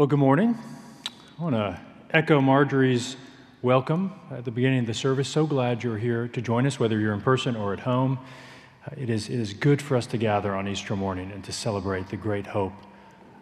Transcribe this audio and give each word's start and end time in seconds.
Well, 0.00 0.06
good 0.06 0.18
morning. 0.18 0.56
I 1.38 1.42
want 1.42 1.54
to 1.56 1.78
echo 2.08 2.40
Marjorie's 2.40 3.16
welcome 3.60 4.14
at 4.30 4.46
the 4.46 4.50
beginning 4.50 4.78
of 4.78 4.86
the 4.86 4.94
service. 4.94 5.28
So 5.28 5.44
glad 5.44 5.84
you're 5.84 5.98
here 5.98 6.26
to 6.28 6.40
join 6.40 6.66
us, 6.66 6.80
whether 6.80 6.98
you're 6.98 7.12
in 7.12 7.20
person 7.20 7.54
or 7.54 7.74
at 7.74 7.80
home. 7.80 8.18
It, 8.96 9.10
is, 9.10 9.28
it 9.28 9.38
is 9.38 9.52
good 9.52 9.82
for 9.82 9.98
us 9.98 10.06
to 10.06 10.16
gather 10.16 10.54
on 10.54 10.66
Easter 10.66 10.96
morning 10.96 11.30
and 11.32 11.44
to 11.44 11.52
celebrate 11.52 12.08
the 12.08 12.16
great 12.16 12.46
hope 12.46 12.72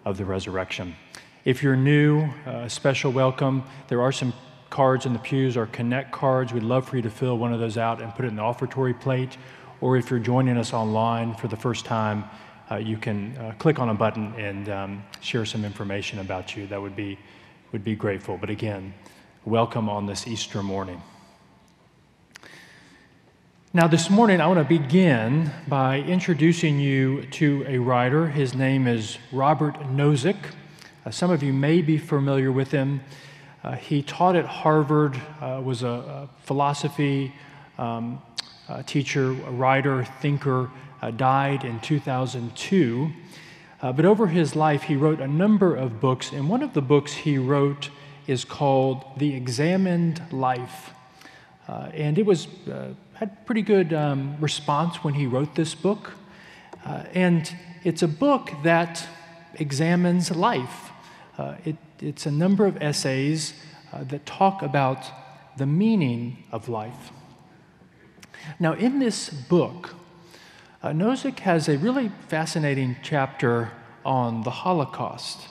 of 0.05 0.17
the 0.17 0.25
resurrection. 0.25 0.97
If 1.45 1.63
you're 1.63 1.77
new, 1.77 2.25
uh, 2.45 2.63
a 2.65 2.69
special 2.69 3.13
welcome. 3.13 3.63
There 3.87 4.03
are 4.03 4.11
some 4.11 4.33
cards 4.69 5.07
in 5.07 5.13
the 5.13 5.21
pews, 5.21 5.57
our 5.57 5.67
Connect 5.67 6.11
cards. 6.11 6.53
We'd 6.53 6.65
love 6.65 6.89
for 6.89 6.97
you 6.97 7.03
to 7.03 7.11
fill 7.11 7.39
one 7.39 7.53
of 7.53 7.61
those 7.61 7.79
out 7.79 8.03
and 8.03 8.13
put 8.17 8.25
it 8.25 8.29
in 8.31 8.35
the 8.35 8.43
offertory 8.43 8.95
plate. 8.95 9.37
Or 9.81 9.97
if 9.97 10.11
you're 10.11 10.19
joining 10.19 10.57
us 10.57 10.73
online 10.73 11.37
for 11.37 11.47
the 11.47 11.57
first 11.57 11.85
time, 11.85 12.25
you 12.77 12.97
can 12.97 13.37
uh, 13.39 13.55
click 13.59 13.79
on 13.79 13.89
a 13.89 13.95
button 13.95 14.35
and 14.35 14.69
um, 14.69 15.05
share 15.21 15.45
some 15.45 15.65
information 15.65 16.19
about 16.19 16.57
you. 16.57 16.67
That 16.67 16.81
would 16.81 16.95
be, 16.95 17.19
would 17.73 17.83
be 17.83 17.95
grateful. 17.95 18.37
But 18.37 18.51
again, 18.51 18.95
welcome 19.45 19.89
on 19.89 20.07
this 20.07 20.27
Easter 20.27 20.63
morning. 20.63 21.01
Now, 23.73 23.87
this 23.87 24.11
morning, 24.11 24.41
I 24.41 24.47
want 24.47 24.59
to 24.59 24.65
begin 24.65 25.51
by 25.67 26.01
introducing 26.01 26.79
you 26.79 27.27
to 27.33 27.65
a 27.69 27.79
writer. 27.79 28.29
His 28.29 28.55
name 28.55 28.87
is 28.87 29.19
Robert 29.33 29.75
Nozick. 29.95 30.37
Uh, 31.05 31.11
some 31.11 31.31
of 31.31 31.43
you 31.43 31.53
may 31.53 31.83
be 31.83 31.99
familiar 31.99 32.53
with 32.53 32.71
him. 32.71 33.01
Uh, 33.65 33.73
he 33.73 34.03
taught 34.03 34.37
at 34.37 34.47
Harvard, 34.47 35.21
uh, 35.41 35.61
was 35.63 35.83
a, 35.83 35.89
a 35.89 36.29
philosophy 36.45 37.33
um, 37.79 38.21
a 38.69 38.83
teacher, 38.83 39.31
a 39.31 39.51
writer, 39.51 40.05
thinker, 40.21 40.71
uh, 41.03 41.11
died 41.11 41.65
in 41.65 41.81
2002. 41.81 43.11
Uh, 43.81 43.93
but 43.93 44.05
over 44.05 44.27
his 44.27 44.57
life, 44.57 44.83
he 44.83 44.97
wrote 44.97 45.21
a 45.21 45.29
number 45.29 45.75
of 45.75 46.01
books, 46.01 46.33
and 46.33 46.49
one 46.49 46.63
of 46.63 46.75
the 46.75 46.83
books 46.83 47.13
he 47.13 47.39
wrote 47.39 47.91
is 48.27 48.45
called 48.45 49.05
The 49.17 49.35
Examined 49.35 50.21
Life. 50.33 50.91
Uh, 51.69 51.91
and 51.95 52.19
it 52.19 52.27
was, 52.27 52.49
uh, 52.69 52.95
had 53.15 53.47
pretty 53.47 53.63
good 53.63 53.93
um, 53.93 54.37
response 54.41 55.05
when 55.05 55.15
he 55.15 55.27
wrote 55.27 55.55
this 55.55 55.75
book. 55.75 56.13
Uh, 56.85 57.05
and 57.15 57.55
it's 57.85 58.03
a 58.03 58.09
book 58.09 58.51
that 58.65 59.07
examines 59.55 60.31
life. 60.31 60.91
Uh, 61.37 61.55
it, 61.65 61.77
it's 62.01 62.27
a 62.27 62.31
number 62.31 62.67
of 62.67 62.81
essays 62.83 63.55
that 63.93 64.27
talk 64.27 64.63
about 64.63 65.07
the 65.57 65.67
meaning 65.67 66.45
of 66.53 66.69
life. 66.69 67.11
Now, 68.61 68.75
in 68.75 68.99
this 68.99 69.31
book, 69.31 69.95
uh, 70.83 70.91
Nozick 70.91 71.41
has 71.41 71.69
a 71.69 71.77
really 71.77 72.11
fascinating 72.29 72.97
chapter 73.03 73.73
on 74.05 74.43
the 74.43 74.51
Holocaust. 74.51 75.49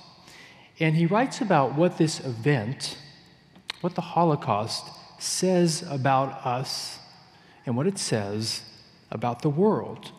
And 0.79 0.95
he 0.95 1.05
writes 1.05 1.41
about 1.41 1.75
what 1.75 1.97
this 1.97 2.19
event, 2.19 2.97
what 3.81 3.95
the 3.95 4.01
Holocaust 4.01 4.85
says 5.19 5.83
about 5.89 6.45
us 6.45 6.99
and 7.65 7.75
what 7.75 7.87
it 7.87 7.97
says 7.97 8.61
about 9.11 9.41
the 9.41 9.49
world. 9.49 10.11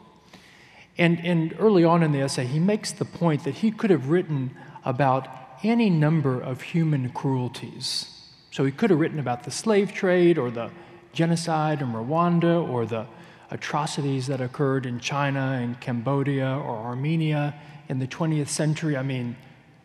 And, 0.98 1.24
and 1.24 1.54
early 1.58 1.84
on 1.84 2.02
in 2.02 2.12
the 2.12 2.20
essay, 2.20 2.44
he 2.44 2.58
makes 2.58 2.92
the 2.92 3.04
point 3.04 3.44
that 3.44 3.54
he 3.54 3.70
could 3.70 3.90
have 3.90 4.08
written 4.08 4.54
about 4.84 5.28
any 5.62 5.88
number 5.88 6.40
of 6.40 6.60
human 6.60 7.10
cruelties. 7.10 8.06
So 8.50 8.64
he 8.64 8.72
could 8.72 8.90
have 8.90 8.98
written 8.98 9.18
about 9.18 9.44
the 9.44 9.50
slave 9.50 9.92
trade 9.92 10.36
or 10.36 10.50
the 10.50 10.70
genocide 11.12 11.80
in 11.80 11.92
Rwanda 11.92 12.68
or 12.68 12.84
the 12.84 13.06
atrocities 13.50 14.26
that 14.26 14.40
occurred 14.40 14.86
in 14.86 15.00
China 15.00 15.58
and 15.60 15.80
Cambodia 15.80 16.48
or 16.48 16.76
Armenia 16.76 17.54
in 17.88 17.98
the 17.98 18.06
20th 18.06 18.48
century. 18.48 18.96
I 18.96 19.02
mean, 19.02 19.36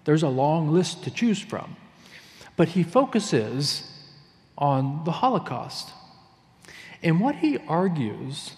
there's 0.04 0.24
a 0.24 0.30
long 0.30 0.72
list 0.72 1.04
to 1.04 1.12
choose 1.12 1.40
from. 1.40 1.76
But 2.56 2.70
he 2.70 2.84
focuses 2.84 3.90
on 4.58 5.04
the 5.06 5.12
Holocaust. 5.12 5.92
And 7.02 7.20
what 7.20 7.36
he 7.36 7.58
argues 7.68 8.56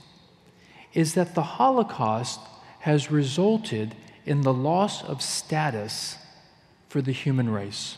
is 0.93 1.13
that 1.13 1.35
the 1.35 1.43
Holocaust 1.43 2.39
has 2.79 3.11
resulted 3.11 3.95
in 4.25 4.41
the 4.41 4.53
loss 4.53 5.03
of 5.03 5.21
status 5.21 6.17
for 6.89 7.01
the 7.01 7.11
human 7.11 7.49
race. 7.49 7.97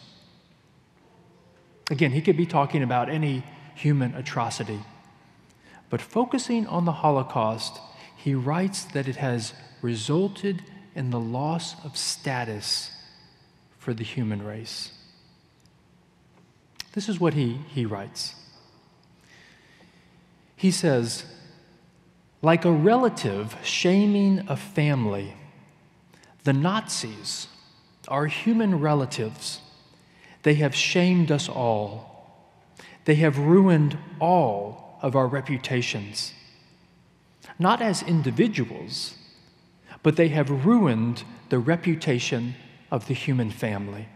Again, 1.89 2.11
he 2.11 2.21
could 2.21 2.37
be 2.37 2.45
talking 2.45 2.83
about 2.83 3.09
any 3.09 3.43
human 3.75 4.13
atrocity. 4.15 4.79
But 5.89 6.01
focusing 6.01 6.67
on 6.67 6.85
the 6.85 6.91
Holocaust, 6.91 7.79
he 8.15 8.35
writes 8.35 8.83
that 8.83 9.07
it 9.07 9.17
has 9.17 9.53
resulted 9.81 10.63
in 10.95 11.11
the 11.11 11.19
loss 11.19 11.83
of 11.85 11.95
status 11.95 12.91
for 13.77 13.93
the 13.93 14.03
human 14.03 14.43
race. 14.43 14.91
This 16.93 17.07
is 17.07 17.19
what 17.19 17.35
he, 17.35 17.59
he 17.69 17.85
writes. 17.85 18.35
He 20.55 20.71
says, 20.71 21.23
like 22.41 22.65
a 22.65 22.71
relative 22.71 23.55
shaming 23.63 24.45
a 24.47 24.57
family, 24.57 25.35
the 26.43 26.53
Nazis 26.53 27.47
are 28.07 28.25
human 28.25 28.79
relatives. 28.79 29.61
They 30.43 30.55
have 30.55 30.73
shamed 30.75 31.31
us 31.31 31.47
all. 31.47 32.31
They 33.05 33.15
have 33.15 33.37
ruined 33.37 33.97
all 34.19 34.86
of 35.01 35.15
our 35.15 35.27
reputations, 35.27 36.33
not 37.59 37.81
as 37.81 38.03
individuals, 38.03 39.15
but 40.03 40.15
they 40.15 40.29
have 40.29 40.65
ruined 40.65 41.23
the 41.49 41.59
reputation 41.59 42.55
of 42.91 43.07
the 43.07 43.13
human 43.13 43.51
family. 43.51 44.07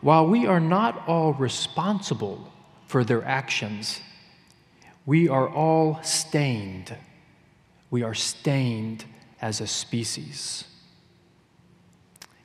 While 0.00 0.26
we 0.26 0.46
are 0.46 0.60
not 0.60 1.06
all 1.06 1.34
responsible 1.34 2.52
for 2.86 3.04
their 3.04 3.24
actions, 3.24 4.00
we 5.04 5.28
are 5.28 5.48
all 5.48 6.00
stained. 6.02 6.96
We 7.90 8.02
are 8.02 8.14
stained 8.14 9.04
as 9.42 9.60
a 9.60 9.66
species. 9.66 10.64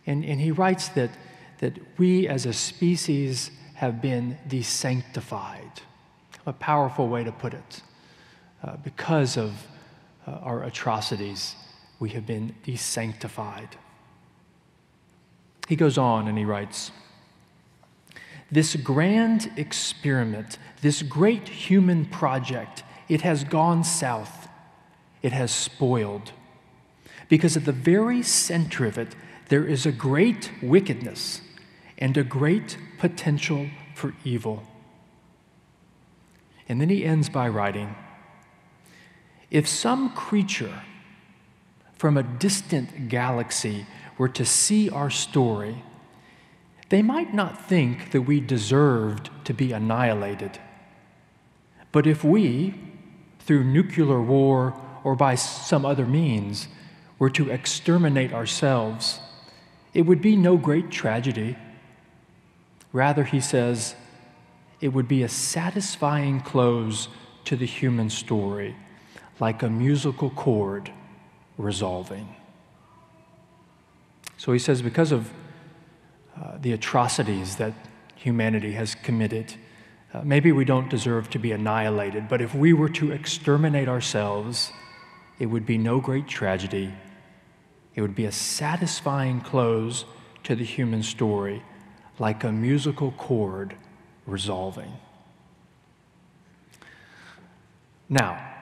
And, 0.05 0.23
and 0.25 0.39
he 0.39 0.51
writes 0.51 0.89
that, 0.89 1.11
that 1.59 1.79
we 1.97 2.27
as 2.27 2.45
a 2.45 2.53
species 2.53 3.51
have 3.75 4.01
been 4.01 4.37
desanctified 4.47 5.81
a 6.45 6.53
powerful 6.53 7.07
way 7.07 7.23
to 7.23 7.31
put 7.31 7.53
it. 7.53 7.81
Uh, 8.63 8.77
because 8.77 9.37
of 9.37 9.67
uh, 10.27 10.31
our 10.31 10.63
atrocities, 10.63 11.55
we 11.99 12.09
have 12.09 12.25
been 12.25 12.55
desanctified. 12.65 13.69
He 15.67 15.75
goes 15.75 15.97
on 15.97 16.27
and 16.27 16.37
he 16.37 16.45
writes 16.45 16.91
This 18.51 18.75
grand 18.75 19.51
experiment, 19.57 20.57
this 20.81 21.01
great 21.01 21.47
human 21.47 22.05
project, 22.05 22.83
it 23.07 23.21
has 23.21 23.43
gone 23.43 23.83
south. 23.83 24.47
It 25.21 25.31
has 25.31 25.51
spoiled. 25.51 26.31
Because 27.29 27.57
at 27.57 27.65
the 27.65 27.71
very 27.71 28.21
center 28.21 28.85
of 28.85 28.97
it, 28.97 29.15
there 29.49 29.65
is 29.65 29.85
a 29.85 29.91
great 29.91 30.51
wickedness 30.61 31.41
and 31.97 32.15
a 32.17 32.23
great 32.23 32.77
potential 32.99 33.67
for 33.95 34.13
evil. 34.23 34.63
And 36.67 36.81
then 36.81 36.89
he 36.89 37.05
ends 37.05 37.29
by 37.29 37.47
writing 37.47 37.95
If 39.51 39.67
some 39.67 40.13
creature 40.13 40.81
from 41.93 42.17
a 42.17 42.23
distant 42.23 43.09
galaxy 43.09 43.85
were 44.17 44.29
to 44.29 44.45
see 44.45 44.89
our 44.89 45.09
story, 45.09 45.83
they 46.89 47.01
might 47.01 47.33
not 47.33 47.67
think 47.67 48.11
that 48.11 48.21
we 48.21 48.39
deserved 48.39 49.29
to 49.45 49.53
be 49.53 49.71
annihilated. 49.71 50.59
But 51.91 52.05
if 52.05 52.23
we, 52.23 52.75
through 53.39 53.63
nuclear 53.63 54.21
war 54.21 54.79
or 55.03 55.15
by 55.15 55.35
some 55.35 55.85
other 55.85 56.05
means, 56.05 56.67
were 57.17 57.29
to 57.29 57.49
exterminate 57.49 58.33
ourselves, 58.33 59.19
it 59.93 60.01
would 60.01 60.21
be 60.21 60.35
no 60.35 60.57
great 60.57 60.91
tragedy. 60.91 61.55
Rather, 62.91 63.23
he 63.23 63.39
says, 63.39 63.95
it 64.85 64.93
would 64.93 65.07
be 65.07 65.23
a 65.23 65.27
satisfying 65.27 66.39
close 66.39 67.07
to 67.43 67.55
the 67.55 67.65
human 67.65 68.07
story, 68.07 68.75
like 69.39 69.63
a 69.63 69.69
musical 69.69 70.29
chord 70.29 70.91
resolving. 71.57 72.35
So 74.37 74.53
he 74.53 74.59
says, 74.59 74.83
because 74.83 75.11
of 75.11 75.31
uh, 76.39 76.59
the 76.61 76.73
atrocities 76.73 77.55
that 77.55 77.73
humanity 78.15 78.73
has 78.73 78.93
committed, 78.93 79.55
uh, 80.13 80.21
maybe 80.23 80.51
we 80.51 80.65
don't 80.65 80.87
deserve 80.87 81.31
to 81.31 81.39
be 81.39 81.51
annihilated, 81.51 82.29
but 82.29 82.39
if 82.39 82.53
we 82.53 82.71
were 82.71 82.89
to 82.89 83.11
exterminate 83.11 83.89
ourselves, 83.89 84.71
it 85.39 85.47
would 85.47 85.65
be 85.65 85.79
no 85.79 85.99
great 85.99 86.27
tragedy. 86.27 86.93
It 87.95 88.01
would 88.01 88.13
be 88.13 88.25
a 88.25 88.31
satisfying 88.31 89.41
close 89.41 90.05
to 90.43 90.55
the 90.55 90.63
human 90.63 91.01
story, 91.01 91.63
like 92.19 92.43
a 92.43 92.51
musical 92.51 93.13
chord 93.13 93.75
resolving. 94.25 94.91
Now, 98.09 98.53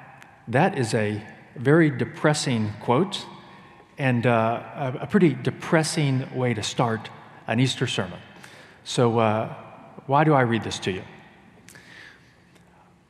that 0.48 0.78
is 0.78 0.94
a 0.94 1.22
very 1.56 1.90
depressing 1.90 2.74
quote 2.82 3.26
and 3.98 4.26
uh, 4.26 4.92
a, 5.00 5.08
pretty 5.08 5.34
depressing 5.34 6.28
way 6.36 6.54
to 6.54 6.64
start 6.64 7.10
an 7.48 7.60
Easter 7.60 7.86
sermon. 7.86 8.20
So, 8.84 9.20
uh, 9.20 9.54
why 10.08 10.24
do 10.24 10.34
I 10.34 10.42
read 10.42 10.64
this 10.64 10.80
to 10.80 10.92
you? 10.92 11.04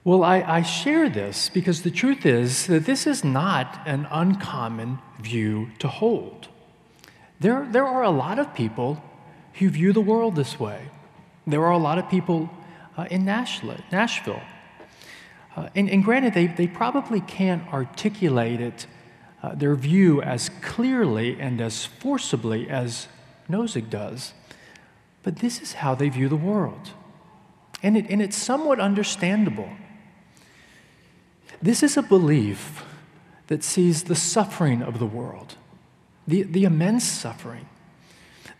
Well, 0.04 0.24
I, 0.24 0.42
I, 0.42 0.62
share 0.64 1.08
this 1.10 1.48
because 1.48 1.84
the 1.84 1.90
truth 1.90 2.26
is 2.26 2.68
that 2.68 2.86
this 2.86 3.08
is 3.08 3.24
not 3.24 3.82
an 3.86 4.06
uncommon 4.12 5.00
view 5.22 5.70
to 5.80 5.88
hold. 5.88 6.50
There, 7.40 7.66
there 7.72 7.86
are 7.86 8.04
a 8.04 8.10
lot 8.10 8.38
of 8.38 8.54
people 8.54 9.02
who 9.54 9.70
view 9.70 9.94
the 9.94 10.02
world 10.02 10.36
this 10.36 10.60
way. 10.60 10.90
There 11.46 11.64
are 11.64 11.72
a 11.72 11.78
lot 11.78 11.98
of 11.98 12.10
people 12.10 12.50
uh, 12.98 13.08
in 13.10 13.26
Nashville. 13.26 13.78
Nashville. 13.92 14.42
Uh, 15.56 15.70
and, 15.76 15.90
and, 15.90 16.04
granted, 16.04 16.34
they, 16.34 16.48
they 16.48 16.68
probably 16.68 17.22
can't 17.22 17.68
articulate 17.72 18.60
it, 18.60 18.88
uh, 19.44 19.54
their 19.54 19.76
view 19.76 20.22
as 20.22 20.50
clearly 20.62 21.40
and 21.40 21.62
as 21.62 21.86
forcibly 21.86 22.70
as 22.70 23.08
Nozick 23.50 23.90
does. 23.90 24.34
But 25.22 25.38
this 25.38 25.62
is 25.62 25.74
how 25.74 25.96
they 25.96 26.10
view 26.10 26.28
the 26.28 26.36
world. 26.36 26.92
And, 27.84 27.98
it, 27.98 28.10
and 28.10 28.22
it's 28.22 28.38
somewhat 28.38 28.80
understandable. 28.80 29.70
This 31.62 31.84
is 31.84 31.98
a 31.98 32.02
belief 32.02 32.84
that 33.48 33.64
sees 33.64 34.04
the 34.04 34.16
suffering 34.16 34.82
of 34.82 35.00
the 35.00 35.06
world, 35.06 35.56
the, 36.28 36.44
the 36.44 36.64
immense 36.64 37.04
suffering, 37.04 37.68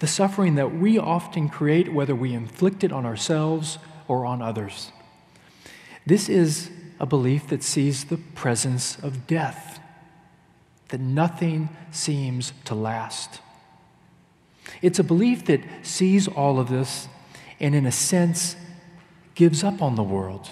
the 0.04 0.08
suffering 0.08 0.56
that 0.56 0.76
we 0.76 0.98
often 0.98 1.48
create, 1.48 1.94
whether 1.94 2.14
we 2.14 2.34
inflict 2.34 2.84
it 2.84 2.92
on 2.92 3.06
ourselves 3.06 3.78
or 4.10 4.26
on 4.26 4.42
others. 4.42 4.92
This 6.06 6.28
is 6.28 6.70
a 7.00 7.06
belief 7.06 7.48
that 7.48 7.64
sees 7.64 8.04
the 8.04 8.18
presence 8.18 9.00
of 9.02 9.26
death, 9.28 9.80
that 10.90 11.00
nothing 11.00 11.70
seems 11.90 12.52
to 12.66 12.76
last. 12.76 13.40
It's 14.82 15.00
a 15.00 15.06
belief 15.06 15.46
that 15.46 15.62
sees 15.84 16.28
all 16.28 16.60
of 16.60 16.68
this 16.68 17.08
and, 17.62 17.74
in 17.74 17.86
a 17.86 17.92
sense, 17.92 18.58
gives 19.36 19.64
up 19.64 19.82
on 19.82 19.96
the 19.96 20.04
world, 20.04 20.50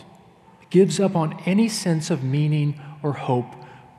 gives 0.69 0.97
up 0.97 1.13
on 1.13 1.37
any 1.45 1.67
sense 1.67 2.09
of 2.09 2.23
meaning 2.23 2.79
or 3.03 3.11
hope 3.11 3.53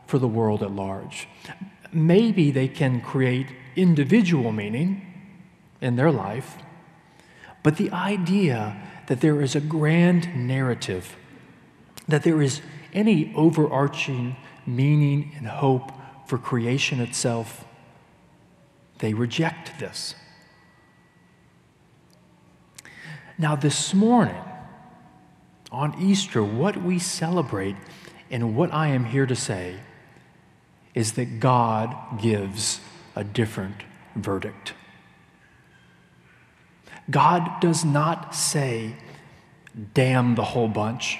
for 0.06 0.18
the 0.18 0.26
world 0.26 0.62
at 0.62 0.70
large. 0.70 1.28
Maybe 1.92 2.50
they 2.50 2.68
can 2.68 3.02
create 3.02 3.48
individual 3.76 4.50
meaning 4.50 5.08
in 5.82 5.96
their 5.96 6.10
life, 6.10 6.56
but 7.62 7.76
the 7.76 7.90
idea 7.90 8.80
that 9.08 9.20
there 9.20 9.42
is 9.42 9.54
a 9.54 9.60
grand 9.60 10.34
narrative, 10.34 11.16
that 12.08 12.22
there 12.22 12.40
is 12.40 12.62
any 12.94 13.32
overarching 13.34 14.36
meaning 14.64 15.32
and 15.36 15.46
hope 15.46 15.92
for 16.26 16.38
creation 16.38 17.00
itself, 17.00 17.64
they 18.98 19.12
reject 19.12 19.78
this. 19.78 20.14
Now, 23.36 23.56
this 23.56 23.92
morning, 23.92 24.42
on 25.72 26.00
Easter, 26.00 26.44
what 26.44 26.82
we 26.82 26.98
celebrate 26.98 27.76
and 28.30 28.54
what 28.54 28.72
I 28.72 28.88
am 28.88 29.06
here 29.06 29.26
to 29.26 29.34
say 29.34 29.76
is 30.94 31.12
that 31.12 31.40
God 31.40 32.20
gives 32.20 32.80
a 33.16 33.24
different 33.24 33.82
verdict. 34.14 34.74
God 37.12 37.60
does 37.60 37.84
not 37.84 38.34
say, 38.34 38.96
damn 39.94 40.34
the 40.34 40.42
whole 40.42 40.68
bunch. 40.68 41.18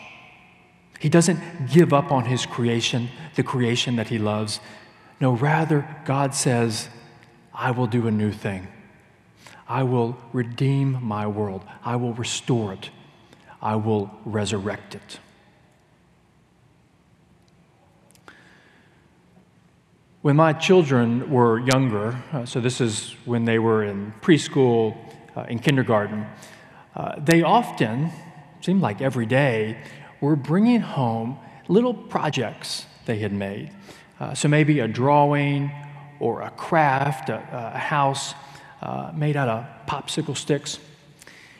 He 0.98 1.08
doesn't 1.08 1.40
give 1.70 1.92
up 1.92 2.10
on 2.10 2.24
his 2.24 2.46
creation, 2.46 3.08
the 3.34 3.42
creation 3.42 3.96
that 3.96 4.08
he 4.08 4.18
loves. 4.18 4.60
No, 5.20 5.32
rather, 5.32 5.86
God 6.04 6.34
says, 6.34 6.88
I 7.54 7.70
will 7.70 7.86
do 7.86 8.06
a 8.06 8.10
new 8.10 8.32
thing. 8.32 8.68
I 9.68 9.82
will 9.82 10.16
redeem 10.32 11.02
my 11.02 11.26
world. 11.26 11.62
I 11.84 11.96
will 11.96 12.14
restore 12.14 12.72
it. 12.72 12.90
I 13.60 13.76
will 13.76 14.10
resurrect 14.24 14.94
it. 14.94 15.18
When 20.22 20.36
my 20.36 20.52
children 20.52 21.30
were 21.30 21.58
younger, 21.58 22.16
uh, 22.32 22.46
so 22.46 22.60
this 22.60 22.80
is 22.80 23.16
when 23.24 23.44
they 23.44 23.58
were 23.58 23.82
in 23.82 24.14
preschool, 24.22 24.96
uh, 25.36 25.42
in 25.48 25.58
kindergarten, 25.58 26.26
uh, 26.94 27.18
they 27.18 27.42
often, 27.42 28.10
seemed 28.60 28.80
like 28.80 29.00
every 29.00 29.26
day, 29.26 29.78
were 30.20 30.36
bringing 30.36 30.80
home 30.80 31.38
little 31.68 31.94
projects 31.94 32.86
they 33.06 33.18
had 33.18 33.32
made. 33.32 33.70
Uh, 34.20 34.34
so 34.34 34.48
maybe 34.48 34.80
a 34.80 34.88
drawing 34.88 35.70
or 36.20 36.42
a 36.42 36.50
craft, 36.50 37.28
a, 37.28 37.72
a 37.74 37.78
house 37.78 38.34
uh, 38.82 39.10
made 39.14 39.36
out 39.36 39.48
of 39.48 39.66
popsicle 39.86 40.36
sticks. 40.36 40.78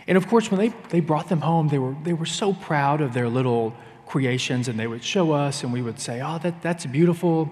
And 0.06 0.16
of 0.16 0.26
course, 0.28 0.50
when 0.50 0.60
they, 0.60 0.74
they 0.90 1.00
brought 1.00 1.28
them 1.28 1.40
home, 1.40 1.68
they 1.68 1.78
were, 1.78 1.96
they 2.02 2.12
were 2.12 2.26
so 2.26 2.52
proud 2.52 3.00
of 3.00 3.14
their 3.14 3.28
little 3.28 3.74
creations, 4.06 4.68
and 4.68 4.78
they 4.78 4.86
would 4.86 5.02
show 5.02 5.32
us, 5.32 5.62
and 5.62 5.72
we 5.72 5.82
would 5.82 5.98
say, 5.98 6.20
Oh, 6.22 6.38
that, 6.38 6.60
that's 6.62 6.84
beautiful. 6.86 7.50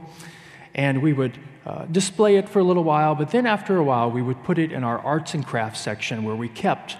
And 0.74 1.02
we 1.02 1.12
would 1.12 1.38
uh, 1.66 1.84
display 1.86 2.36
it 2.36 2.48
for 2.48 2.58
a 2.58 2.64
little 2.64 2.84
while, 2.84 3.14
but 3.14 3.30
then 3.30 3.46
after 3.46 3.76
a 3.76 3.84
while, 3.84 4.10
we 4.10 4.22
would 4.22 4.42
put 4.44 4.58
it 4.58 4.72
in 4.72 4.82
our 4.84 4.98
arts 4.98 5.34
and 5.34 5.46
crafts 5.46 5.80
section 5.80 6.24
where 6.24 6.36
we 6.36 6.48
kept 6.48 6.96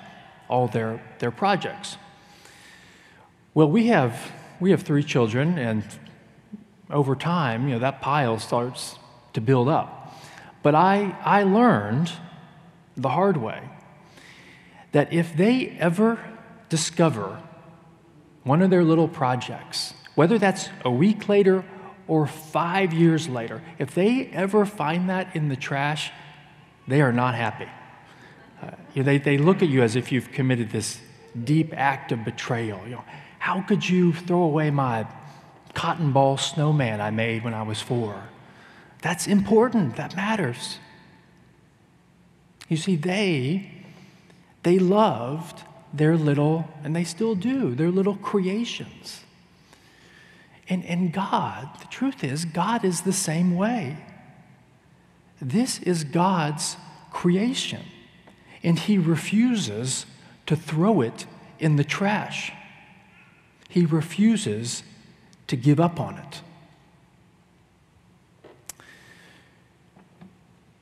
all 0.48 0.68
their, 0.68 1.02
their 1.18 1.30
projects. 1.30 1.96
Well, 3.54 3.70
we 3.70 3.86
have, 3.86 4.32
we 4.60 4.70
have 4.70 4.82
three 4.82 5.02
children, 5.02 5.58
and 5.58 5.84
over 6.90 7.14
time, 7.14 7.68
you 7.68 7.74
know, 7.74 7.80
that 7.80 8.00
pile 8.00 8.38
starts 8.38 8.96
to 9.32 9.40
build 9.40 9.68
up. 9.68 10.14
But 10.62 10.74
I, 10.74 11.16
I 11.24 11.44
learned 11.44 12.12
the 12.96 13.08
hard 13.08 13.36
way 13.36 13.62
that 14.92 15.12
if 15.12 15.36
they 15.36 15.68
ever 15.78 16.18
discover 16.68 17.40
one 18.42 18.62
of 18.62 18.70
their 18.70 18.84
little 18.84 19.08
projects, 19.08 19.94
whether 20.14 20.38
that's 20.38 20.68
a 20.84 20.90
week 20.90 21.28
later 21.28 21.64
or 22.10 22.26
five 22.26 22.92
years 22.92 23.28
later, 23.28 23.62
if 23.78 23.94
they 23.94 24.26
ever 24.32 24.66
find 24.66 25.08
that 25.08 25.36
in 25.36 25.48
the 25.48 25.54
trash, 25.54 26.10
they 26.88 27.00
are 27.00 27.12
not 27.12 27.36
happy. 27.36 27.68
Uh, 28.60 28.72
they, 28.96 29.16
they 29.16 29.38
look 29.38 29.62
at 29.62 29.68
you 29.68 29.80
as 29.80 29.94
if 29.94 30.10
you've 30.10 30.32
committed 30.32 30.70
this 30.70 30.98
deep 31.44 31.72
act 31.72 32.10
of 32.10 32.24
betrayal. 32.24 32.80
You 32.84 32.96
know, 32.96 33.04
how 33.38 33.60
could 33.60 33.88
you 33.88 34.12
throw 34.12 34.42
away 34.42 34.70
my 34.72 35.06
cotton 35.72 36.10
ball 36.10 36.36
snowman 36.36 37.00
I 37.00 37.12
made 37.12 37.44
when 37.44 37.54
I 37.54 37.62
was 37.62 37.80
four? 37.80 38.24
That's 39.02 39.28
important. 39.28 39.94
That 39.94 40.16
matters. 40.16 40.80
You 42.68 42.76
see, 42.76 42.96
they, 42.96 43.70
they 44.64 44.80
loved 44.80 45.62
their 45.94 46.16
little, 46.16 46.68
and 46.82 46.94
they 46.96 47.04
still 47.04 47.36
do, 47.36 47.72
their 47.76 47.92
little 47.92 48.16
creations. 48.16 49.22
And, 50.70 50.86
and 50.86 51.12
God, 51.12 51.68
the 51.80 51.88
truth 51.88 52.22
is, 52.22 52.44
God 52.44 52.84
is 52.84 53.00
the 53.00 53.12
same 53.12 53.56
way. 53.56 53.96
This 55.42 55.80
is 55.80 56.04
God's 56.04 56.76
creation, 57.10 57.82
and 58.62 58.78
He 58.78 58.96
refuses 58.96 60.06
to 60.46 60.54
throw 60.54 61.00
it 61.00 61.26
in 61.58 61.74
the 61.74 61.82
trash. 61.82 62.52
He 63.68 63.84
refuses 63.84 64.84
to 65.48 65.56
give 65.56 65.80
up 65.80 65.98
on 65.98 66.18
it. 66.18 66.42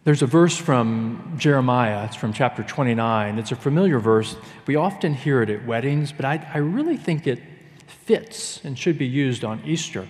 There's 0.04 0.22
a 0.22 0.26
verse 0.26 0.56
from 0.56 1.34
Jeremiah, 1.38 2.04
it's 2.04 2.16
from 2.16 2.32
chapter 2.34 2.62
29. 2.62 3.38
It's 3.38 3.52
a 3.52 3.56
familiar 3.56 3.98
verse. 3.98 4.36
We 4.66 4.76
often 4.76 5.14
hear 5.14 5.42
it 5.42 5.50
at 5.50 5.66
weddings, 5.66 6.12
but 6.12 6.24
I, 6.24 6.46
I 6.52 6.58
really 6.58 6.96
think 6.96 7.26
it 7.26 7.40
fits 7.88 8.60
and 8.64 8.78
should 8.78 8.98
be 8.98 9.06
used 9.06 9.44
on 9.44 9.62
Easter. 9.64 10.08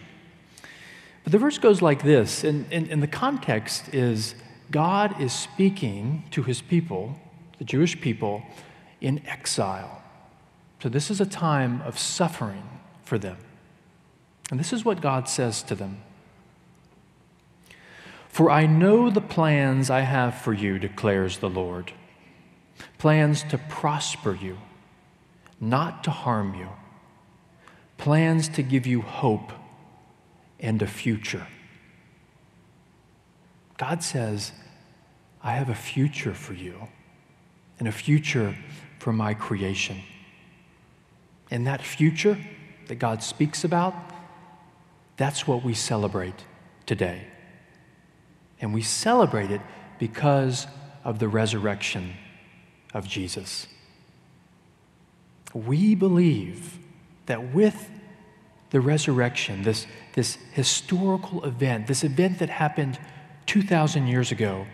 But 1.24 1.32
the 1.32 1.38
verse 1.38 1.58
goes 1.58 1.82
like 1.82 2.02
this, 2.02 2.44
and, 2.44 2.66
and, 2.72 2.88
and 2.88 3.02
the 3.02 3.08
context 3.08 3.94
is 3.94 4.34
God 4.70 5.20
is 5.20 5.32
speaking 5.32 6.24
to 6.30 6.42
his 6.42 6.60
people, 6.60 7.16
the 7.58 7.64
Jewish 7.64 8.00
people, 8.00 8.42
in 9.00 9.26
exile. 9.26 10.02
So 10.82 10.88
this 10.88 11.10
is 11.10 11.20
a 11.20 11.26
time 11.26 11.82
of 11.82 11.98
suffering 11.98 12.68
for 13.04 13.18
them. 13.18 13.38
And 14.50 14.58
this 14.58 14.72
is 14.72 14.84
what 14.84 15.00
God 15.00 15.28
says 15.28 15.62
to 15.64 15.74
them 15.74 16.02
for 18.38 18.52
I 18.52 18.66
know 18.66 19.10
the 19.10 19.20
plans 19.20 19.90
I 19.90 20.02
have 20.02 20.40
for 20.40 20.52
you, 20.52 20.78
declares 20.78 21.38
the 21.38 21.50
Lord 21.50 21.92
plans 22.98 23.42
to 23.42 23.58
prosper 23.58 24.38
you, 24.40 24.58
not 25.60 26.04
to 26.04 26.12
harm 26.12 26.54
you, 26.54 26.68
plans 27.98 28.48
to 28.48 28.62
give 28.62 28.86
you 28.86 29.02
hope 29.02 29.52
and 30.58 30.80
a 30.80 30.86
future. 30.86 31.46
God 33.76 34.02
says, 34.02 34.52
I 35.42 35.52
have 35.52 35.68
a 35.68 35.74
future 35.74 36.34
for 36.34 36.54
you 36.54 36.88
and 37.78 37.86
a 37.86 37.92
future 37.92 38.56
for 38.98 39.12
my 39.12 39.34
creation. 39.34 40.00
And 41.50 41.66
that 41.66 41.82
future 41.82 42.38
that 42.88 42.96
God 42.96 43.22
speaks 43.22 43.64
about, 43.64 43.94
that's 45.16 45.46
what 45.46 45.62
we 45.62 45.74
celebrate 45.74 46.44
today. 46.86 47.26
And 48.60 48.74
we 48.74 48.82
celebrate 48.82 49.50
it 49.50 49.60
because 49.98 50.66
of 51.04 51.18
the 51.18 51.28
resurrection 51.28 52.14
of 52.94 53.06
Jesus. 53.06 53.66
We 55.54 55.94
believe 55.94 56.78
that 57.28 57.54
with 57.54 57.90
the 58.70 58.80
resurrection, 58.80 59.62
this, 59.62 59.86
this 60.14 60.36
historical 60.52 61.44
event, 61.44 61.86
this 61.86 62.04
event 62.04 62.38
that 62.40 62.50
happened 62.50 62.98
2,000 63.46 64.06
years 64.06 64.32
ago, 64.32 64.66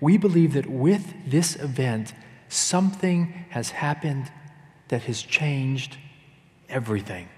we 0.00 0.16
believe 0.16 0.54
that 0.54 0.66
with 0.66 1.14
this 1.26 1.56
event, 1.56 2.12
something 2.48 3.46
has 3.50 3.70
happened 3.70 4.30
that 4.88 5.02
has 5.02 5.22
changed 5.22 5.96
everything. 6.68 7.28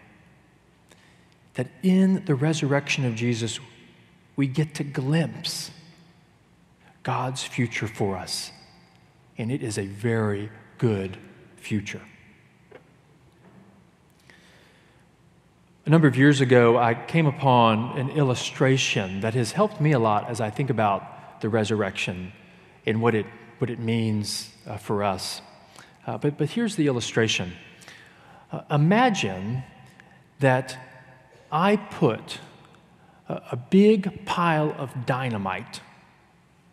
That 1.54 1.68
in 1.82 2.24
the 2.24 2.34
resurrection 2.34 3.04
of 3.04 3.14
Jesus, 3.14 3.60
we 4.36 4.46
get 4.46 4.74
to 4.76 4.84
glimpse 4.84 5.70
God's 7.02 7.42
future 7.42 7.88
for 7.88 8.16
us. 8.16 8.52
And 9.36 9.50
it 9.50 9.62
is 9.62 9.78
a 9.78 9.86
very 9.86 10.50
good 10.78 11.16
future. 11.56 12.02
A 15.90 15.98
number 15.98 16.06
of 16.06 16.16
years 16.16 16.40
ago, 16.40 16.78
I 16.78 16.94
came 16.94 17.26
upon 17.26 17.98
an 17.98 18.10
illustration 18.10 19.22
that 19.22 19.34
has 19.34 19.50
helped 19.50 19.80
me 19.80 19.90
a 19.90 19.98
lot 19.98 20.30
as 20.30 20.40
I 20.40 20.48
think 20.48 20.70
about 20.70 21.40
the 21.40 21.48
resurrection 21.48 22.32
and 22.86 23.02
what 23.02 23.16
it, 23.16 23.26
what 23.58 23.70
it 23.70 23.80
means 23.80 24.54
uh, 24.68 24.76
for 24.76 25.02
us. 25.02 25.42
Uh, 26.06 26.16
but, 26.16 26.38
but 26.38 26.50
here's 26.50 26.76
the 26.76 26.86
illustration 26.86 27.54
uh, 28.52 28.60
Imagine 28.70 29.64
that 30.38 30.78
I 31.50 31.74
put 31.74 32.38
a, 33.28 33.42
a 33.50 33.56
big 33.56 34.24
pile 34.26 34.72
of 34.78 35.06
dynamite 35.06 35.80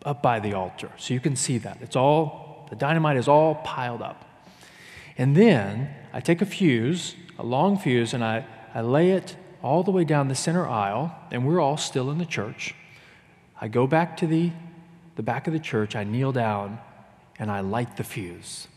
up 0.04 0.22
by 0.22 0.38
the 0.38 0.54
altar. 0.54 0.92
So 0.96 1.12
you 1.12 1.18
can 1.18 1.34
see 1.34 1.58
that. 1.58 1.78
It's 1.80 1.96
all, 1.96 2.68
the 2.70 2.76
dynamite 2.76 3.16
is 3.16 3.26
all 3.26 3.56
piled 3.56 4.00
up. 4.00 4.24
And 5.16 5.36
then 5.36 5.92
I 6.12 6.20
take 6.20 6.40
a 6.40 6.46
fuse, 6.46 7.16
a 7.36 7.42
long 7.42 7.78
fuse, 7.78 8.14
and 8.14 8.22
I, 8.22 8.46
I 8.78 8.80
lay 8.80 9.10
it 9.10 9.36
all 9.60 9.82
the 9.82 9.90
way 9.90 10.04
down 10.04 10.28
the 10.28 10.36
center 10.36 10.68
aisle, 10.68 11.12
and 11.32 11.44
we're 11.44 11.58
all 11.58 11.76
still 11.76 12.12
in 12.12 12.18
the 12.18 12.24
church. 12.24 12.76
I 13.60 13.66
go 13.66 13.88
back 13.88 14.16
to 14.18 14.26
the, 14.28 14.52
the 15.16 15.22
back 15.24 15.48
of 15.48 15.52
the 15.52 15.58
church, 15.58 15.96
I 15.96 16.04
kneel 16.04 16.30
down, 16.30 16.78
and 17.40 17.50
I 17.50 17.58
light 17.58 17.96
the 17.96 18.04
fuse. 18.04 18.68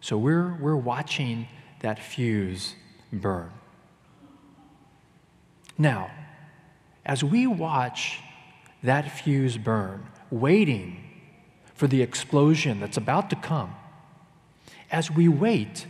So 0.00 0.16
we're, 0.16 0.56
we're 0.60 0.76
watching 0.76 1.48
that 1.80 1.98
fuse 1.98 2.76
burn. 3.12 3.50
Now, 5.76 6.12
as 7.04 7.24
we 7.24 7.48
watch 7.48 8.20
that 8.84 9.10
fuse 9.10 9.58
burn, 9.58 10.06
waiting 10.30 11.02
for 11.74 11.88
the 11.88 12.02
explosion 12.02 12.78
that's 12.78 12.96
about 12.96 13.30
to 13.30 13.36
come, 13.36 13.74
as 14.92 15.10
we 15.10 15.26
wait, 15.26 15.88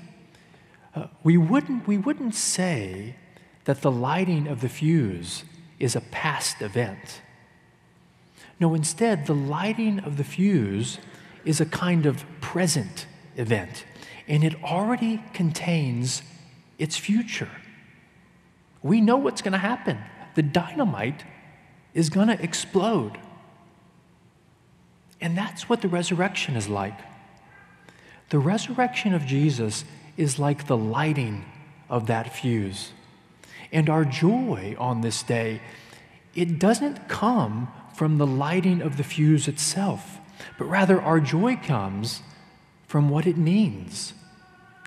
we, 1.22 1.36
wouldn't, 1.36 1.86
we 1.86 1.98
wouldn't 1.98 2.34
say 2.34 3.16
that 3.64 3.82
the 3.82 3.90
lighting 3.90 4.46
of 4.46 4.60
the 4.60 4.68
fuse 4.68 5.44
is 5.78 5.94
a 5.94 6.00
past 6.00 6.62
event. 6.62 7.20
No, 8.60 8.74
instead, 8.74 9.26
the 9.26 9.34
lighting 9.34 10.00
of 10.00 10.16
the 10.16 10.24
fuse 10.24 10.98
is 11.44 11.60
a 11.60 11.66
kind 11.66 12.06
of 12.06 12.24
present 12.40 13.06
event, 13.36 13.84
and 14.26 14.42
it 14.42 14.62
already 14.64 15.22
contains 15.32 16.22
its 16.78 16.96
future. 16.96 17.50
We 18.82 19.00
know 19.00 19.16
what's 19.16 19.42
going 19.42 19.52
to 19.52 19.58
happen. 19.58 19.98
The 20.34 20.42
dynamite 20.42 21.24
is 21.94 22.10
going 22.10 22.28
to 22.28 22.42
explode. 22.42 23.18
And 25.20 25.36
that's 25.36 25.68
what 25.68 25.82
the 25.82 25.88
resurrection 25.88 26.56
is 26.56 26.68
like. 26.68 26.98
The 28.30 28.38
resurrection 28.38 29.14
of 29.14 29.24
Jesus 29.24 29.84
is 30.18 30.38
like 30.38 30.66
the 30.66 30.76
lighting 30.76 31.46
of 31.88 32.08
that 32.08 32.34
fuse. 32.34 32.92
And 33.72 33.88
our 33.88 34.04
joy 34.04 34.76
on 34.78 35.00
this 35.00 35.22
day, 35.22 35.62
it 36.34 36.58
doesn't 36.58 37.08
come 37.08 37.68
from 37.94 38.18
the 38.18 38.26
lighting 38.26 38.82
of 38.82 38.96
the 38.96 39.04
fuse 39.04 39.48
itself, 39.48 40.18
but 40.58 40.66
rather 40.66 41.00
our 41.00 41.20
joy 41.20 41.56
comes 41.56 42.20
from 42.86 43.08
what 43.08 43.26
it 43.26 43.36
means 43.36 44.12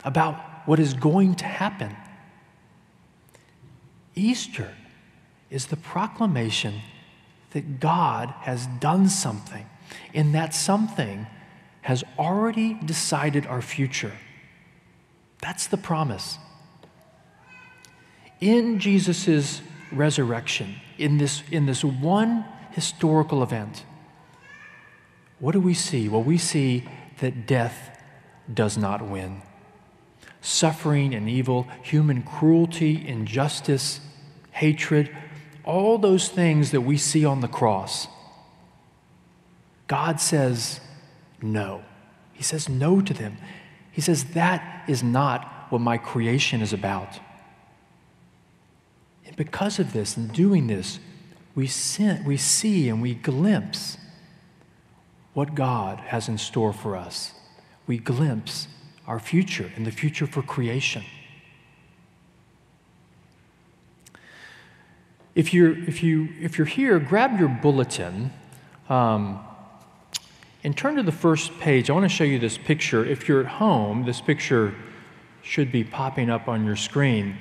about 0.03 0.35
what 0.65 0.79
is 0.79 0.93
going 0.93 1.35
to 1.35 1.45
happen. 1.45 1.95
Easter 4.15 4.73
is 5.49 5.67
the 5.67 5.77
proclamation 5.77 6.81
that 7.51 7.79
God 7.79 8.33
has 8.41 8.67
done 8.79 9.07
something, 9.07 9.65
and 10.13 10.33
that 10.35 10.53
something 10.53 11.27
has 11.81 12.03
already 12.17 12.73
decided 12.85 13.45
our 13.45 13.61
future. 13.61 14.13
That's 15.41 15.67
the 15.67 15.77
promise. 15.77 16.37
In 18.39 18.79
Jesus' 18.79 19.61
resurrection, 19.91 20.75
in 20.97 21.17
this, 21.17 21.43
in 21.51 21.65
this 21.65 21.83
one 21.83 22.45
historical 22.71 23.43
event, 23.43 23.85
what 25.39 25.53
do 25.53 25.59
we 25.59 25.73
see? 25.73 26.07
Well, 26.07 26.23
we 26.23 26.37
see 26.37 26.87
that 27.19 27.45
death 27.47 28.01
does 28.51 28.77
not 28.77 29.07
win. 29.07 29.41
Suffering 30.41 31.13
and 31.13 31.29
evil, 31.29 31.67
human 31.83 32.23
cruelty, 32.23 33.07
injustice, 33.07 33.99
hatred, 34.51 35.15
all 35.63 35.97
those 35.97 36.29
things 36.29 36.71
that 36.71 36.81
we 36.81 36.97
see 36.97 37.25
on 37.25 37.41
the 37.41 37.47
cross, 37.47 38.07
God 39.87 40.19
says 40.19 40.79
no. 41.41 41.83
He 42.33 42.43
says 42.43 42.69
no 42.69 43.01
to 43.01 43.13
them. 43.13 43.37
He 43.91 44.01
says 44.01 44.23
that 44.33 44.83
is 44.87 45.03
not 45.03 45.67
what 45.69 45.81
my 45.81 45.97
creation 45.97 46.61
is 46.61 46.73
about. 46.73 47.19
And 49.25 49.35
because 49.35 49.79
of 49.79 49.93
this 49.93 50.17
and 50.17 50.31
doing 50.31 50.67
this, 50.67 50.99
we, 51.55 51.67
sin, 51.67 52.23
we 52.25 52.37
see 52.37 52.89
and 52.89 53.01
we 53.01 53.13
glimpse 53.13 53.97
what 55.33 55.55
God 55.55 55.99
has 55.99 56.27
in 56.27 56.37
store 56.37 56.73
for 56.73 56.95
us. 56.95 57.33
We 57.87 57.97
glimpse 57.97 58.67
our 59.07 59.19
future 59.19 59.71
and 59.75 59.85
the 59.85 59.91
future 59.91 60.27
for 60.27 60.41
creation. 60.41 61.03
If 65.33 65.53
you're, 65.53 65.77
if 65.87 66.03
you, 66.03 66.29
if 66.39 66.57
you're 66.57 66.67
here, 66.67 66.99
grab 66.99 67.39
your 67.39 67.49
bulletin 67.49 68.31
um, 68.89 69.39
and 70.63 70.77
turn 70.77 70.95
to 70.95 71.03
the 71.03 71.11
first 71.11 71.59
page. 71.59 71.89
I 71.89 71.93
want 71.93 72.03
to 72.03 72.09
show 72.09 72.23
you 72.23 72.39
this 72.39 72.57
picture. 72.57 73.03
If 73.03 73.27
you're 73.27 73.41
at 73.41 73.47
home, 73.47 74.05
this 74.05 74.21
picture 74.21 74.75
should 75.41 75.71
be 75.71 75.83
popping 75.83 76.29
up 76.29 76.47
on 76.47 76.65
your 76.65 76.75
screen. 76.75 77.37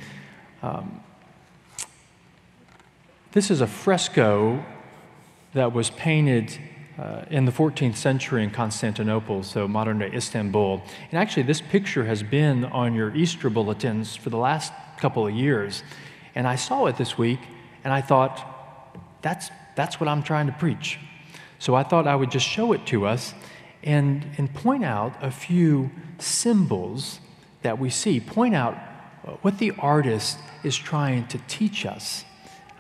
Um, 0.63 1.03
this 3.33 3.51
is 3.51 3.61
a 3.61 3.67
fresco 3.67 4.65
that 5.53 5.73
was 5.73 5.91
painted 5.91 6.59
uh, 6.99 7.25
in 7.31 7.45
the 7.45 7.53
14th 7.53 7.97
century 7.97 8.43
in 8.43 8.51
Constantinople, 8.51 9.43
so 9.43 9.67
modern 9.67 9.99
day 9.99 10.11
Istanbul. 10.13 10.83
And 11.11 11.19
actually, 11.19 11.45
this 11.45 11.61
picture 11.61 12.05
has 12.05 12.23
been 12.23 12.65
on 12.65 12.95
your 12.95 13.15
Easter 13.15 13.49
bulletins 13.49 14.17
for 14.17 14.31
the 14.31 14.37
last 14.37 14.73
couple 14.99 15.27
of 15.27 15.35
years. 15.35 15.83
And 16.35 16.47
I 16.47 16.57
saw 16.57 16.87
it 16.87 16.97
this 16.97 17.17
week, 17.17 17.41
and 17.85 17.93
I 17.93 18.01
thought, 18.01 18.47
that's, 19.23 19.51
that's 19.77 20.01
what 20.01 20.09
I'm 20.09 20.23
trying 20.23 20.47
to 20.47 20.53
preach. 20.53 20.99
So 21.61 21.75
I 21.75 21.83
thought 21.83 22.09
I 22.09 22.17
would 22.17 22.31
just 22.31 22.47
show 22.47 22.73
it 22.73 22.87
to 22.87 23.07
us 23.07 23.35
and, 23.85 24.27
and 24.39 24.53
point 24.53 24.83
out 24.83 25.15
a 25.21 25.31
few 25.31 25.91
symbols 26.19 27.21
that 27.63 27.79
we 27.79 27.91
see, 27.91 28.19
point 28.19 28.55
out 28.55 28.75
what 29.43 29.59
the 29.59 29.73
artist 29.79 30.39
is 30.65 30.77
trying 30.77 31.27
to 31.29 31.39
teach 31.49 31.85
us 31.85 32.25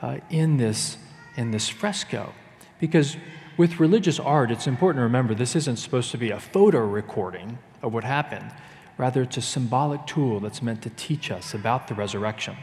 uh, 0.00 0.16
in, 0.30 0.56
this, 0.56 0.96
in 1.36 1.50
this 1.50 1.68
fresco. 1.68 2.32
Because 2.80 3.18
with 3.58 3.78
religious 3.78 4.18
art, 4.18 4.50
it's 4.50 4.66
important 4.66 5.00
to 5.00 5.02
remember 5.02 5.34
this 5.34 5.54
isn't 5.54 5.76
supposed 5.76 6.10
to 6.12 6.18
be 6.18 6.30
a 6.30 6.40
photo 6.40 6.80
recording 6.80 7.58
of 7.82 7.92
what 7.92 8.04
happened. 8.04 8.50
Rather, 8.96 9.22
it's 9.22 9.36
a 9.36 9.42
symbolic 9.42 10.06
tool 10.06 10.40
that's 10.40 10.62
meant 10.62 10.80
to 10.82 10.90
teach 10.90 11.30
us 11.30 11.52
about 11.52 11.88
the 11.88 11.94
resurrection. 11.94 12.56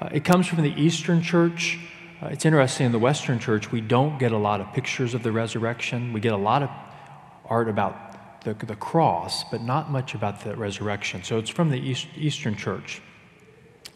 Uh, 0.00 0.10
it 0.12 0.24
comes 0.24 0.46
from 0.46 0.62
the 0.62 0.80
Eastern 0.80 1.22
Church. 1.22 1.80
Uh, 2.24 2.28
it's 2.28 2.46
interesting, 2.46 2.86
in 2.86 2.92
the 2.92 2.98
Western 2.98 3.38
Church, 3.38 3.70
we 3.70 3.82
don't 3.82 4.18
get 4.18 4.32
a 4.32 4.38
lot 4.38 4.58
of 4.60 4.72
pictures 4.72 5.12
of 5.12 5.22
the 5.22 5.30
resurrection. 5.30 6.14
We 6.14 6.20
get 6.20 6.32
a 6.32 6.38
lot 6.38 6.62
of 6.62 6.70
art 7.44 7.68
about 7.68 8.42
the, 8.44 8.54
the 8.54 8.76
cross, 8.76 9.44
but 9.44 9.60
not 9.60 9.90
much 9.90 10.14
about 10.14 10.42
the 10.42 10.56
resurrection. 10.56 11.22
So 11.22 11.38
it's 11.38 11.50
from 11.50 11.68
the 11.68 11.76
East, 11.78 12.06
Eastern 12.16 12.56
Church. 12.56 13.02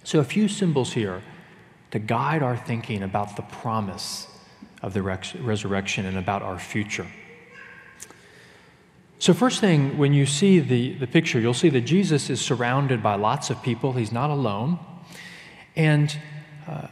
So, 0.04 0.20
a 0.20 0.25
few 0.25 0.49
symbols 0.49 0.92
here 0.92 1.23
to 1.90 1.99
guide 1.99 2.42
our 2.42 2.56
thinking 2.56 3.02
about 3.02 3.37
the 3.37 3.42
promise 3.42 4.26
of 4.82 4.92
the 4.92 5.02
res- 5.02 5.35
resurrection 5.37 6.04
and 6.04 6.18
about 6.18 6.42
our 6.42 6.58
future. 6.58 7.06
So, 9.18 9.32
first 9.32 9.61
thing, 9.61 9.97
when 9.97 10.12
you 10.12 10.26
see 10.26 10.61
the, 10.61 10.94
the 10.94 11.06
picture, 11.06 11.40
you'll 11.40 11.54
see 11.54 11.70
that 11.70 11.82
Jesus 11.82 12.30
is 12.30 12.40
surrounded 12.40 13.02
by 13.02 13.16
lots 13.16 13.49
of 13.50 13.62
people. 13.62 13.94
He's 13.94 14.12
not 14.12 14.30
alone. 14.30 14.78
And 15.76 16.16
uh, 16.66 16.88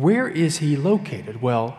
where 0.00 0.28
is 0.28 0.58
he 0.58 0.76
located? 0.76 1.42
Well, 1.42 1.78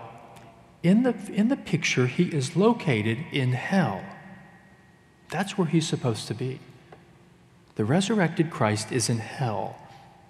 in 0.83 1.03
the, 1.03 1.15
in 1.31 1.49
the 1.49 1.57
picture, 1.57 2.07
he 2.07 2.23
is 2.25 2.55
located 2.55 3.19
in 3.31 3.53
hell. 3.53 4.01
That's 5.29 5.57
where 5.57 5.67
he's 5.67 5.87
supposed 5.87 6.27
to 6.27 6.33
be. 6.33 6.59
The 7.75 7.85
resurrected 7.85 8.51
Christ 8.51 8.91
is 8.91 9.09
in 9.09 9.19
hell, 9.19 9.77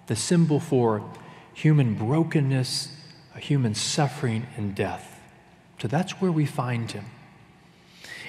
the 0.06 0.16
symbol 0.16 0.60
for 0.60 1.02
human 1.54 1.94
brokenness, 1.94 2.88
human 3.36 3.74
suffering, 3.74 4.46
and 4.56 4.74
death. 4.74 5.20
So 5.80 5.88
that's 5.88 6.12
where 6.20 6.30
we 6.32 6.46
find 6.46 6.90
him. 6.90 7.06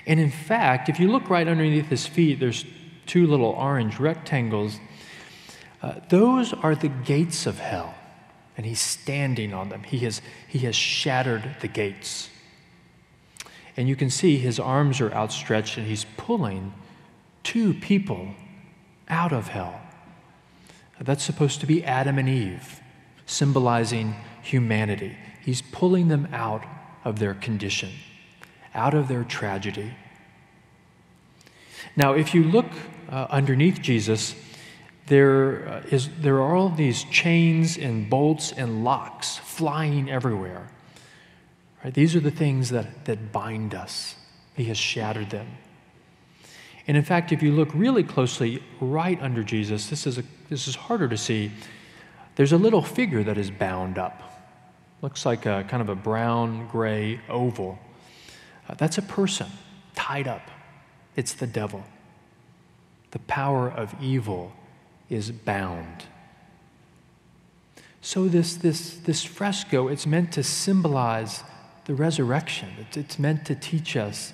And 0.05 0.19
in 0.19 0.31
fact, 0.31 0.89
if 0.89 0.99
you 0.99 1.11
look 1.11 1.29
right 1.29 1.47
underneath 1.47 1.87
his 1.87 2.07
feet, 2.07 2.39
there's 2.39 2.65
two 3.05 3.27
little 3.27 3.51
orange 3.51 3.99
rectangles. 3.99 4.79
Uh, 5.81 5.95
those 6.09 6.53
are 6.53 6.75
the 6.75 6.89
gates 6.89 7.45
of 7.45 7.59
hell, 7.59 7.93
and 8.55 8.65
he's 8.65 8.79
standing 8.79 9.53
on 9.53 9.69
them. 9.69 9.83
He 9.83 9.99
has, 9.99 10.21
he 10.47 10.59
has 10.59 10.75
shattered 10.75 11.55
the 11.61 11.67
gates. 11.67 12.29
And 13.75 13.89
you 13.89 13.95
can 13.95 14.09
see 14.09 14.37
his 14.37 14.59
arms 14.59 15.01
are 15.01 15.11
outstretched, 15.11 15.77
and 15.77 15.87
he's 15.87 16.05
pulling 16.17 16.73
two 17.43 17.73
people 17.73 18.29
out 19.09 19.33
of 19.33 19.47
hell. 19.47 19.81
That's 20.99 21.23
supposed 21.23 21.59
to 21.61 21.65
be 21.65 21.83
Adam 21.83 22.17
and 22.17 22.29
Eve, 22.29 22.79
symbolizing 23.25 24.15
humanity. 24.41 25.17
He's 25.41 25.61
pulling 25.61 26.07
them 26.07 26.27
out 26.31 26.63
of 27.03 27.19
their 27.19 27.33
condition, 27.33 27.91
out 28.73 28.93
of 28.93 29.07
their 29.07 29.23
tragedy. 29.23 29.95
Now, 31.95 32.13
if 32.13 32.33
you 32.33 32.43
look 32.43 32.67
uh, 33.09 33.27
underneath 33.29 33.81
Jesus, 33.81 34.35
there, 35.07 35.67
uh, 35.67 35.99
there 36.19 36.35
are 36.35 36.55
all 36.55 36.69
these 36.69 37.03
chains 37.05 37.77
and 37.77 38.09
bolts 38.09 38.51
and 38.51 38.83
locks 38.83 39.37
flying 39.37 40.09
everywhere. 40.09 40.69
Right? 41.83 41.93
These 41.93 42.15
are 42.15 42.21
the 42.21 42.31
things 42.31 42.69
that, 42.69 43.05
that 43.05 43.31
bind 43.31 43.75
us. 43.75 44.15
He 44.55 44.65
has 44.65 44.77
shattered 44.77 45.29
them. 45.29 45.47
And 46.87 46.95
in 46.95 47.03
fact, 47.03 47.31
if 47.31 47.41
you 47.41 47.51
look 47.51 47.69
really 47.73 48.03
closely 48.03 48.63
right 48.79 49.21
under 49.21 49.43
Jesus, 49.43 49.87
this 49.89 50.05
is, 50.07 50.17
a, 50.17 50.23
this 50.49 50.67
is 50.67 50.75
harder 50.75 51.07
to 51.07 51.17
see. 51.17 51.51
There's 52.35 52.51
a 52.51 52.57
little 52.57 52.81
figure 52.81 53.23
that 53.23 53.37
is 53.37 53.51
bound 53.51 53.97
up. 53.97 54.21
Looks 55.01 55.25
like 55.25 55.45
a 55.45 55.65
kind 55.67 55.81
of 55.81 55.89
a 55.89 55.95
brown 55.95 56.67
gray 56.67 57.19
oval. 57.29 57.77
Uh, 58.69 58.75
that's 58.75 58.97
a 58.97 59.01
person 59.01 59.47
tied 59.95 60.27
up. 60.27 60.49
It's 61.15 61.33
the 61.33 61.47
devil. 61.47 61.83
The 63.11 63.19
power 63.19 63.69
of 63.69 63.93
evil 64.01 64.53
is 65.09 65.31
bound. 65.31 66.05
So 68.01 68.27
this, 68.27 68.55
this, 68.55 68.95
this 68.97 69.23
fresco, 69.23 69.87
it's 69.87 70.05
meant 70.05 70.33
to 70.33 70.43
symbolize 70.43 71.43
the 71.85 71.95
resurrection. 71.95 72.69
It's, 72.79 72.97
it's 72.97 73.19
meant 73.19 73.45
to 73.45 73.55
teach 73.55 73.95
us 73.95 74.33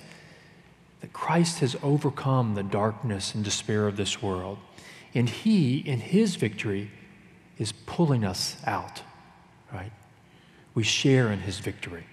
that 1.00 1.12
Christ 1.12 1.60
has 1.60 1.76
overcome 1.82 2.54
the 2.54 2.62
darkness 2.62 3.34
and 3.34 3.44
despair 3.44 3.86
of 3.86 3.96
this 3.96 4.22
world. 4.22 4.58
And 5.14 5.28
He, 5.28 5.78
in 5.78 6.00
His 6.00 6.36
victory, 6.36 6.90
is 7.58 7.72
pulling 7.72 8.24
us 8.24 8.56
out, 8.66 9.02
right? 9.72 9.92
We 10.74 10.82
share 10.82 11.32
in 11.32 11.40
His 11.40 11.58
victory. 11.58 12.06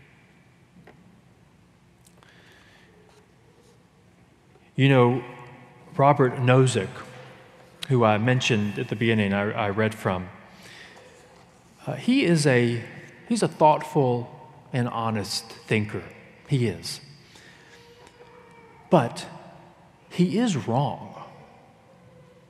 You 4.75 4.89
know, 4.89 5.23
Robert 5.95 6.35
Nozick, 6.35 6.89
who 7.87 8.03
I 8.03 8.17
mentioned 8.17 8.79
at 8.79 8.89
the 8.89 8.95
beginning, 8.95 9.33
I, 9.33 9.51
I 9.51 9.69
read 9.69 9.95
from, 9.95 10.29
uh, 11.85 11.93
he 11.93 12.25
is 12.25 12.45
a, 12.45 12.83
he's 13.29 13.43
a 13.43 13.47
thoughtful 13.47 14.29
and 14.73 14.89
honest 14.89 15.45
thinker. 15.45 16.03
He 16.47 16.67
is. 16.67 16.99
But 18.89 19.25
he 20.09 20.37
is 20.37 20.55
wrong. 20.55 21.23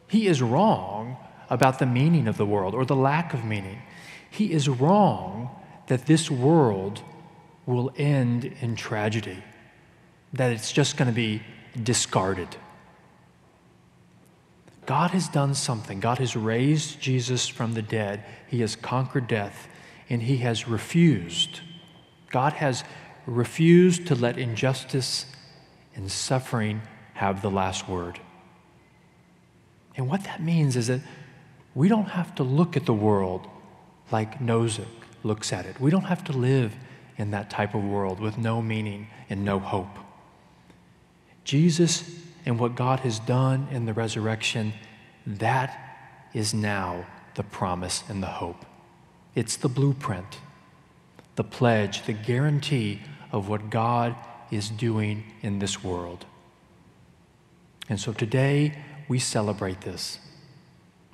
He 0.08 0.28
is 0.28 0.42
wrong 0.42 1.18
about 1.50 1.80
the 1.80 1.86
meaning 1.86 2.28
of 2.28 2.38
the 2.38 2.46
world 2.46 2.74
or 2.74 2.86
the 2.86 2.96
lack 2.96 3.34
of 3.34 3.44
meaning. 3.44 3.82
He 4.30 4.52
is 4.52 4.68
wrong 4.68 5.50
that 5.88 6.06
this 6.06 6.30
world 6.30 7.02
will 7.66 7.92
end 7.98 8.46
in 8.62 8.76
tragedy, 8.76 9.44
that 10.34 10.52
it's 10.52 10.72
just 10.72 10.98
going 10.98 11.10
to 11.10 11.14
be 11.14 11.42
discarded. 11.82 12.56
God 14.88 15.12
has 15.12 15.28
done 15.28 15.54
something. 15.54 16.00
God 16.00 16.18
has 16.20 16.36
raised 16.38 17.02
Jesus 17.02 17.46
from 17.46 17.74
the 17.74 17.82
dead. 17.82 18.24
He 18.48 18.62
has 18.62 18.78
conquered 18.78 19.28
death, 19.28 19.68
and 20.10 20.24
He 20.24 20.38
has 20.38 20.68
refused. 20.68 21.60
God 22.30 22.54
has 22.54 22.86
refused 23.26 24.08
to 24.08 24.16
let 24.16 24.38
injustice 24.38 25.26
and 25.94 26.10
suffering 26.10 26.82
have 27.16 27.42
the 27.42 27.52
last 27.52 27.90
word. 27.90 28.22
And 29.98 30.08
what 30.08 30.24
that 30.24 30.42
means 30.42 30.78
is 30.78 30.88
that 30.88 31.02
we 31.76 31.90
don't 31.90 32.06
have 32.06 32.34
to 32.36 32.44
look 32.44 32.78
at 32.78 32.86
the 32.86 32.94
world 32.94 33.46
like 34.10 34.40
Nozick 34.40 34.88
looks 35.22 35.52
at 35.52 35.66
it. 35.66 35.82
We 35.82 35.92
don't 35.92 36.06
have 36.06 36.24
to 36.26 36.32
live 36.32 36.74
in 37.18 37.32
that 37.32 37.50
type 37.50 37.76
of 37.76 37.84
world 37.84 38.22
with 38.22 38.38
no 38.38 38.62
meaning 38.62 39.10
and 39.30 39.44
no 39.44 39.60
hope. 39.60 39.98
Jesus 41.44 42.10
and 42.48 42.58
what 42.58 42.76
God 42.76 43.02
has 43.02 43.20
done 43.20 43.68
in 43.72 43.86
the 43.86 43.94
resurrection, 43.94 44.72
that 45.26 46.30
is 46.34 46.54
now 46.54 47.06
the 47.36 47.44
promise 47.44 48.06
and 48.08 48.24
the 48.24 48.28
hope. 48.28 48.66
It's 49.36 49.58
the 49.58 49.68
blueprint, 49.68 50.40
the 51.36 51.44
pledge, 51.44 52.06
the 52.06 52.14
guarantee 52.14 53.02
of 53.34 53.50
what 53.50 53.70
God 53.70 54.16
is 54.50 54.70
doing 54.70 55.26
in 55.42 55.60
this 55.60 55.84
world. 55.84 56.26
And 57.90 58.00
so 58.00 58.14
today 58.14 58.78
we 59.10 59.20
celebrate 59.20 59.82
this. 59.82 60.18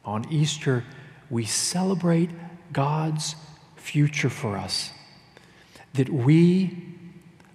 On 0.06 0.32
Easter, 0.32 0.84
we 1.32 1.46
celebrate 1.46 2.30
God's 2.72 3.36
future 3.76 4.30
for 4.30 4.56
us. 4.56 4.92
That 5.96 6.10
we, 6.10 6.78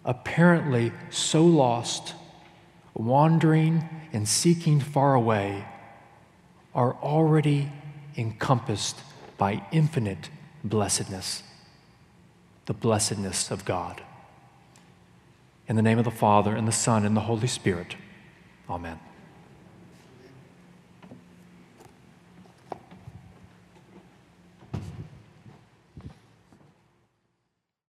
apparently 0.05 0.91
so 1.11 1.45
lost, 1.45 2.15
wandering 2.99 3.89
and 4.13 4.29
seeking 4.29 4.81
far 4.81 5.15
away, 5.15 5.65
are 6.75 6.95
already 6.97 7.73
encompassed 8.17 8.97
by 9.39 9.63
infinite 9.73 10.29
blessedness, 10.65 11.43
the 12.67 12.75
blessedness 12.75 13.51
of 13.51 13.65
God. 13.65 14.03
In 15.69 15.77
the 15.77 15.83
name 15.83 15.99
of 15.99 16.05
the 16.05 16.11
Father, 16.11 16.55
and 16.55 16.67
the 16.67 16.73
Son, 16.73 17.07
and 17.07 17.17
the 17.17 17.23
Holy 17.23 17.47
Spirit. 17.47 17.95
Amen. 18.69 18.99